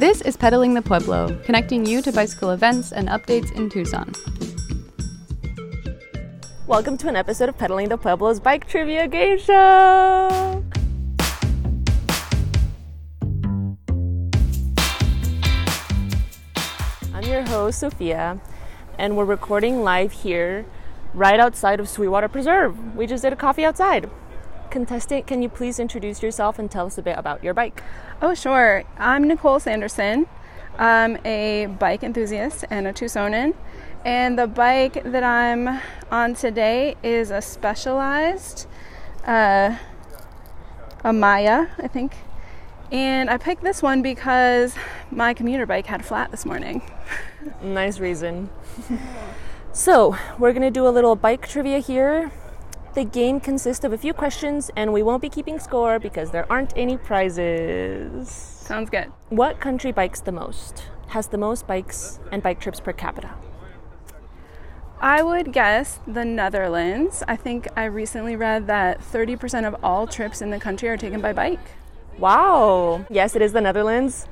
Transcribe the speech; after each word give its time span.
This 0.00 0.22
is 0.22 0.34
Pedaling 0.34 0.72
the 0.72 0.80
Pueblo, 0.80 1.38
connecting 1.44 1.84
you 1.84 2.00
to 2.00 2.10
bicycle 2.10 2.52
events 2.52 2.90
and 2.90 3.06
updates 3.10 3.52
in 3.52 3.68
Tucson. 3.68 4.14
Welcome 6.66 6.96
to 6.96 7.08
an 7.08 7.16
episode 7.16 7.50
of 7.50 7.58
Pedaling 7.58 7.90
the 7.90 7.98
Pueblo's 7.98 8.40
Bike 8.40 8.66
Trivia 8.66 9.06
Game 9.08 9.38
Show. 9.38 10.64
I'm 17.12 17.24
your 17.24 17.42
host, 17.42 17.80
Sofia, 17.80 18.40
and 18.98 19.18
we're 19.18 19.26
recording 19.26 19.82
live 19.82 20.12
here 20.12 20.64
right 21.12 21.38
outside 21.38 21.78
of 21.78 21.90
Sweetwater 21.90 22.28
Preserve. 22.28 22.96
We 22.96 23.06
just 23.06 23.22
did 23.22 23.34
a 23.34 23.36
coffee 23.36 23.66
outside. 23.66 24.08
Contestant, 24.70 25.26
can 25.26 25.42
you 25.42 25.48
please 25.48 25.80
introduce 25.80 26.22
yourself 26.22 26.58
and 26.58 26.70
tell 26.70 26.86
us 26.86 26.96
a 26.96 27.02
bit 27.02 27.18
about 27.18 27.42
your 27.42 27.52
bike? 27.52 27.82
Oh, 28.22 28.34
sure. 28.34 28.84
I'm 28.98 29.26
Nicole 29.26 29.58
Sanderson. 29.58 30.26
I'm 30.78 31.18
a 31.26 31.66
bike 31.66 32.04
enthusiast 32.04 32.64
and 32.70 32.86
a 32.86 32.92
Tucsonan. 32.92 33.54
And 34.04 34.38
the 34.38 34.46
bike 34.46 35.02
that 35.02 35.24
I'm 35.24 35.80
on 36.12 36.34
today 36.34 36.94
is 37.02 37.32
a 37.32 37.42
specialized, 37.42 38.68
uh, 39.26 39.76
a 41.02 41.12
Maya, 41.12 41.66
I 41.78 41.88
think. 41.88 42.14
And 42.92 43.28
I 43.28 43.38
picked 43.38 43.64
this 43.64 43.82
one 43.82 44.02
because 44.02 44.76
my 45.10 45.34
commuter 45.34 45.66
bike 45.66 45.86
had 45.86 46.04
flat 46.04 46.30
this 46.30 46.46
morning. 46.46 46.80
nice 47.62 47.98
reason. 47.98 48.48
so, 49.72 50.16
we're 50.38 50.52
going 50.52 50.62
to 50.62 50.70
do 50.70 50.86
a 50.86 50.90
little 50.90 51.16
bike 51.16 51.48
trivia 51.48 51.80
here. 51.80 52.30
The 52.92 53.04
game 53.04 53.38
consists 53.38 53.84
of 53.84 53.92
a 53.92 53.98
few 53.98 54.12
questions, 54.12 54.68
and 54.74 54.92
we 54.92 55.04
won't 55.04 55.22
be 55.22 55.28
keeping 55.28 55.60
score 55.60 56.00
because 56.00 56.32
there 56.32 56.50
aren't 56.50 56.72
any 56.76 56.96
prizes. 56.96 58.28
Sounds 58.28 58.90
good. 58.90 59.12
What 59.28 59.60
country 59.60 59.92
bikes 59.92 60.20
the 60.20 60.32
most? 60.32 60.86
Has 61.08 61.28
the 61.28 61.38
most 61.38 61.68
bikes 61.68 62.18
and 62.32 62.42
bike 62.42 62.58
trips 62.60 62.80
per 62.80 62.92
capita? 62.92 63.30
I 65.00 65.22
would 65.22 65.52
guess 65.52 66.00
the 66.04 66.24
Netherlands. 66.24 67.22
I 67.28 67.36
think 67.36 67.68
I 67.76 67.84
recently 67.84 68.34
read 68.34 68.66
that 68.66 69.00
30% 69.00 69.68
of 69.68 69.76
all 69.84 70.08
trips 70.08 70.42
in 70.42 70.50
the 70.50 70.58
country 70.58 70.88
are 70.88 70.96
taken 70.96 71.20
by 71.20 71.32
bike. 71.32 71.70
Wow. 72.20 73.06
Yes, 73.08 73.34
it 73.34 73.40
is 73.40 73.52
the 73.52 73.62
Netherlands. 73.62 74.26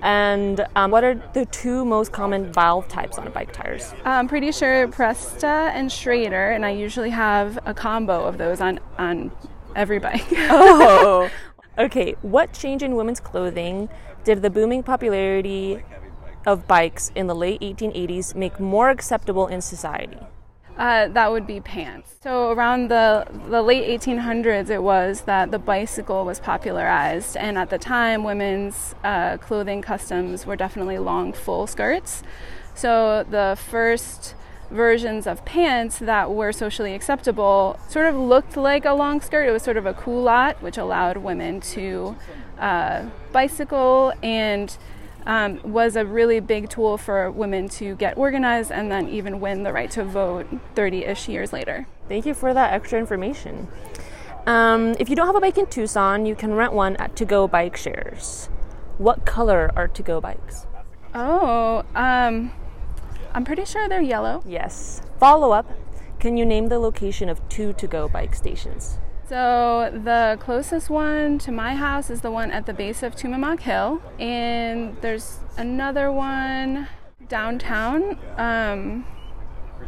And 0.00 0.64
um, 0.76 0.90
what 0.90 1.04
are 1.04 1.14
the 1.34 1.46
two 1.46 1.84
most 1.84 2.12
common 2.12 2.52
valve 2.52 2.88
types 2.88 3.18
on 3.18 3.30
bike 3.32 3.52
tires? 3.52 3.92
I'm 4.04 4.28
pretty 4.28 4.52
sure 4.52 4.88
Presta 4.88 5.70
and 5.72 5.90
Schrader, 5.90 6.50
and 6.50 6.64
I 6.64 6.70
usually 6.70 7.10
have 7.10 7.58
a 7.66 7.74
combo 7.74 8.24
of 8.24 8.38
those 8.38 8.60
on, 8.60 8.80
on 8.98 9.32
every 9.74 9.98
bike. 9.98 10.24
oh, 10.32 11.30
okay. 11.78 12.14
What 12.22 12.52
change 12.52 12.82
in 12.82 12.94
women's 12.94 13.20
clothing 13.20 13.88
did 14.24 14.42
the 14.42 14.50
booming 14.50 14.84
popularity 14.84 15.82
of 16.46 16.66
bikes 16.68 17.10
in 17.14 17.26
the 17.26 17.34
late 17.34 17.60
1880s 17.60 18.34
make 18.34 18.60
more 18.60 18.88
acceptable 18.90 19.48
in 19.48 19.60
society? 19.60 20.18
Uh, 20.78 21.08
that 21.08 21.30
would 21.30 21.46
be 21.46 21.60
pants. 21.60 22.16
So 22.22 22.50
around 22.50 22.88
the 22.88 23.26
the 23.48 23.62
late 23.62 24.00
1800s, 24.00 24.70
it 24.70 24.82
was 24.82 25.22
that 25.22 25.50
the 25.50 25.58
bicycle 25.58 26.24
was 26.24 26.40
popularized, 26.40 27.36
and 27.36 27.58
at 27.58 27.68
the 27.70 27.78
time, 27.78 28.24
women's 28.24 28.94
uh, 29.04 29.36
clothing 29.36 29.82
customs 29.82 30.46
were 30.46 30.56
definitely 30.56 30.98
long, 30.98 31.32
full 31.32 31.66
skirts. 31.66 32.22
So 32.74 33.24
the 33.28 33.58
first 33.60 34.34
versions 34.70 35.26
of 35.26 35.44
pants 35.44 35.98
that 35.98 36.30
were 36.30 36.50
socially 36.50 36.94
acceptable 36.94 37.78
sort 37.88 38.06
of 38.06 38.16
looked 38.16 38.56
like 38.56 38.86
a 38.86 38.92
long 38.92 39.20
skirt. 39.20 39.46
It 39.46 39.52
was 39.52 39.62
sort 39.62 39.76
of 39.76 39.84
a 39.84 39.92
culotte, 39.92 40.62
which 40.62 40.78
allowed 40.78 41.18
women 41.18 41.60
to 41.60 42.16
uh, 42.58 43.04
bicycle 43.32 44.14
and 44.22 44.74
um, 45.26 45.60
was 45.64 45.96
a 45.96 46.04
really 46.04 46.40
big 46.40 46.68
tool 46.68 46.98
for 46.98 47.30
women 47.30 47.68
to 47.70 47.94
get 47.96 48.16
organized 48.16 48.70
and 48.72 48.90
then 48.90 49.08
even 49.08 49.40
win 49.40 49.62
the 49.62 49.72
right 49.72 49.90
to 49.92 50.04
vote 50.04 50.46
30 50.74 51.04
ish 51.04 51.28
years 51.28 51.52
later. 51.52 51.86
Thank 52.08 52.26
you 52.26 52.34
for 52.34 52.52
that 52.54 52.72
extra 52.72 52.98
information. 52.98 53.68
Um, 54.46 54.94
if 54.98 55.08
you 55.08 55.14
don't 55.14 55.26
have 55.26 55.36
a 55.36 55.40
bike 55.40 55.58
in 55.58 55.66
Tucson, 55.66 56.26
you 56.26 56.34
can 56.34 56.54
rent 56.54 56.72
one 56.72 56.96
at 56.96 57.14
Tugo 57.14 57.48
Bike 57.48 57.76
Shares. 57.76 58.48
What 58.98 59.24
color 59.24 59.70
are 59.76 59.88
Tugo 59.88 60.20
bikes? 60.20 60.66
Oh, 61.14 61.84
um, 61.94 62.50
I'm 63.32 63.44
pretty 63.44 63.64
sure 63.64 63.88
they're 63.88 64.02
yellow. 64.02 64.42
Yes. 64.46 65.02
Follow 65.18 65.52
up 65.52 65.70
Can 66.18 66.36
you 66.36 66.44
name 66.44 66.68
the 66.68 66.78
location 66.78 67.28
of 67.28 67.46
two 67.48 67.72
Tugo 67.72 68.10
bike 68.10 68.34
stations? 68.34 68.98
So 69.32 69.90
the 69.90 70.36
closest 70.40 70.90
one 70.90 71.38
to 71.38 71.52
my 71.52 71.74
house 71.74 72.10
is 72.10 72.20
the 72.20 72.30
one 72.30 72.50
at 72.50 72.66
the 72.66 72.74
base 72.74 73.02
of 73.02 73.16
Tumamoc 73.16 73.60
Hill, 73.60 74.02
and 74.18 74.94
there's 75.00 75.38
another 75.56 76.12
one 76.12 76.86
downtown. 77.30 78.18
Um, 78.36 79.06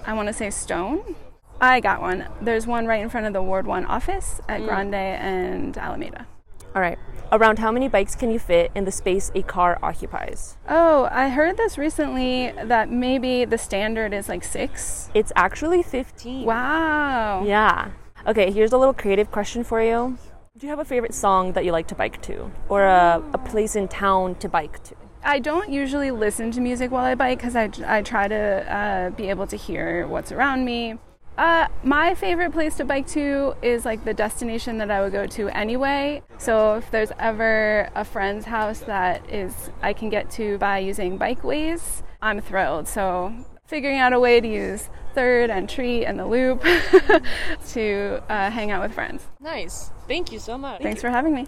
I 0.06 0.14
want 0.14 0.28
to 0.28 0.32
say 0.32 0.48
Stone. 0.48 1.14
I 1.60 1.80
got 1.80 2.00
one. 2.00 2.26
There's 2.40 2.66
one 2.66 2.86
right 2.86 3.02
in 3.02 3.10
front 3.10 3.26
of 3.26 3.34
the 3.34 3.42
Ward 3.42 3.66
One 3.66 3.84
office 3.84 4.40
at 4.48 4.62
mm. 4.62 4.66
Grande 4.66 4.94
and 4.94 5.76
Alameda. 5.76 6.26
All 6.74 6.80
right. 6.80 6.98
Around 7.30 7.58
how 7.58 7.70
many 7.70 7.86
bikes 7.86 8.14
can 8.14 8.30
you 8.30 8.38
fit 8.38 8.72
in 8.74 8.86
the 8.86 8.92
space 8.92 9.30
a 9.34 9.42
car 9.42 9.78
occupies? 9.82 10.56
Oh, 10.70 11.06
I 11.12 11.28
heard 11.28 11.58
this 11.58 11.76
recently 11.76 12.54
that 12.64 12.90
maybe 12.90 13.44
the 13.44 13.58
standard 13.58 14.14
is 14.14 14.26
like 14.26 14.42
six. 14.42 15.10
It's 15.12 15.32
actually 15.36 15.82
15. 15.82 16.46
Wow. 16.46 17.44
Yeah. 17.44 17.90
Okay, 18.26 18.50
here's 18.50 18.72
a 18.72 18.78
little 18.78 18.94
creative 18.94 19.30
question 19.30 19.62
for 19.64 19.82
you. 19.82 20.16
Do 20.56 20.66
you 20.66 20.70
have 20.70 20.78
a 20.78 20.84
favorite 20.84 21.12
song 21.12 21.52
that 21.52 21.66
you 21.66 21.72
like 21.72 21.88
to 21.88 21.94
bike 21.94 22.22
to, 22.22 22.50
or 22.70 22.86
a, 22.86 23.22
a 23.34 23.38
place 23.38 23.76
in 23.76 23.86
town 23.86 24.36
to 24.36 24.48
bike 24.48 24.82
to? 24.84 24.94
I 25.22 25.40
don't 25.40 25.68
usually 25.68 26.10
listen 26.10 26.50
to 26.52 26.60
music 26.62 26.90
while 26.90 27.04
I 27.04 27.14
bike 27.16 27.38
because 27.38 27.54
I, 27.54 27.68
I 27.84 28.00
try 28.00 28.26
to 28.28 28.74
uh, 28.74 29.10
be 29.10 29.28
able 29.28 29.46
to 29.48 29.56
hear 29.56 30.06
what's 30.06 30.32
around 30.32 30.64
me. 30.64 30.96
Uh, 31.36 31.68
my 31.82 32.14
favorite 32.14 32.52
place 32.52 32.76
to 32.76 32.86
bike 32.86 33.06
to 33.08 33.56
is 33.60 33.84
like 33.84 34.06
the 34.06 34.14
destination 34.14 34.78
that 34.78 34.90
I 34.90 35.02
would 35.02 35.12
go 35.12 35.26
to 35.26 35.50
anyway. 35.50 36.22
So 36.38 36.76
if 36.76 36.90
there's 36.90 37.12
ever 37.18 37.90
a 37.94 38.06
friend's 38.06 38.46
house 38.46 38.80
that 38.80 39.28
is 39.28 39.70
I 39.82 39.92
can 39.92 40.08
get 40.08 40.30
to 40.32 40.56
by 40.56 40.78
using 40.78 41.18
bikeways, 41.18 42.02
I'm 42.22 42.40
thrilled. 42.40 42.88
So 42.88 43.34
figuring 43.66 43.98
out 43.98 44.14
a 44.14 44.20
way 44.20 44.40
to 44.40 44.48
use 44.48 44.88
third 45.14 45.50
and 45.50 45.68
tree 45.68 46.04
and 46.04 46.18
the 46.18 46.26
loop 46.26 46.62
to 47.72 48.22
uh, 48.28 48.50
hang 48.50 48.70
out 48.70 48.82
with 48.82 48.92
friends. 48.92 49.26
Nice. 49.40 49.90
Thank 50.06 50.32
you 50.32 50.38
so 50.38 50.58
much. 50.58 50.82
Thanks 50.82 51.00
for 51.00 51.10
having 51.10 51.34
me. 51.34 51.46